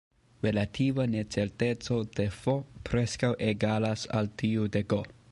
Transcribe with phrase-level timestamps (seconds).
[0.43, 2.55] Relativa necerteco de "F"
[2.89, 4.99] preskaŭ egalas al tiu de "G".